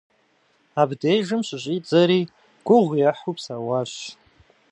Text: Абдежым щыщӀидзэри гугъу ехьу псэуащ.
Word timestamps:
Абдежым 0.81 1.41
щыщӀидзэри 1.47 2.21
гугъу 2.65 2.97
ехьу 3.09 3.33
псэуащ. 3.35 3.91